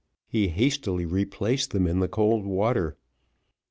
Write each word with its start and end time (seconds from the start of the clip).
he 0.25 0.47
hastily 0.47 1.05
replaced 1.05 1.69
them 1.69 1.85
in 1.85 1.99
the 1.99 2.07
cold 2.07 2.43
water. 2.43 2.97